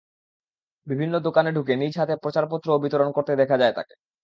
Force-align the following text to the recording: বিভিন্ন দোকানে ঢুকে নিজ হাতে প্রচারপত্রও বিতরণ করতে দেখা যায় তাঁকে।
বিভিন্ন 0.87 1.13
দোকানে 1.19 1.49
ঢুকে 1.51 1.73
নিজ 1.75 1.93
হাতে 1.97 2.13
প্রচারপত্রও 2.23 2.81
বিতরণ 2.83 3.09
করতে 3.11 3.33
দেখা 3.35 3.55
যায় 3.57 3.73
তাঁকে। 3.73 3.95